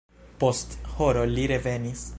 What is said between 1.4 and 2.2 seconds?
revenis.